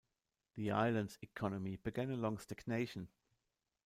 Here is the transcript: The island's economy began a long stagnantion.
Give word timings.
The 0.55 0.71
island's 0.71 1.19
economy 1.21 1.75
began 1.75 2.09
a 2.09 2.15
long 2.15 2.37
stagnantion. 2.37 3.09